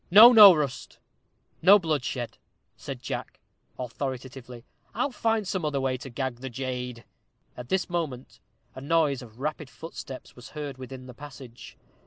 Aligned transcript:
"No, 0.09 0.31
no, 0.33 0.51
Rust; 0.55 0.97
no 1.61 1.77
bloodshed," 1.77 2.39
said 2.75 3.03
Jack, 3.03 3.39
authoritatively; 3.77 4.65
"I'll 4.95 5.11
find 5.11 5.47
some 5.47 5.63
other 5.63 5.79
way 5.79 5.95
to 5.97 6.09
gag 6.09 6.37
the 6.37 6.49
jade." 6.49 7.05
At 7.55 7.69
this 7.69 7.87
moment 7.87 8.39
a 8.73 8.81
noise 8.81 9.21
of 9.21 9.39
rapid 9.39 9.69
footsteps 9.69 10.35
was 10.35 10.49
heard 10.57 10.79
within 10.79 11.05
the 11.05 11.13
passage. 11.13 11.77